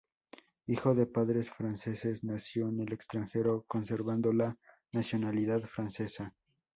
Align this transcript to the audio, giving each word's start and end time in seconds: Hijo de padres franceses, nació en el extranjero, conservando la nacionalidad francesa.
Hijo 0.65 0.95
de 0.95 1.05
padres 1.05 1.51
franceses, 1.51 2.23
nació 2.23 2.69
en 2.69 2.79
el 2.79 2.91
extranjero, 2.91 3.65
conservando 3.67 4.33
la 4.33 4.57
nacionalidad 4.93 5.61
francesa. 5.67 6.33